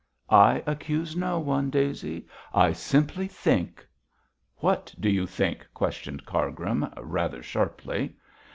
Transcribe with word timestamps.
'I 0.31 0.63
accuse 0.65 1.15
no 1.15 1.37
one, 1.37 1.69
Daisy. 1.69 2.25
I 2.55 2.73
simply 2.73 3.27
think!' 3.27 3.85
'What 4.55 4.95
do 4.99 5.07
you 5.11 5.27
think?' 5.27 5.63
questioned 5.75 6.25
Cargrim, 6.25 6.91
rather 6.97 7.43
sharply. 7.43 8.15